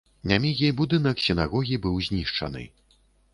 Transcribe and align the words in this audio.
Нямігі 0.29 0.69
будынак 0.79 1.21
сінагогі 1.25 1.79
быў 1.85 2.01
знішчаны. 2.07 2.65